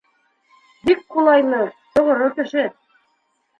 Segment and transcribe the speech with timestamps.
[0.87, 1.61] Бик ҡулайлы,
[1.99, 2.67] тоғро кеше.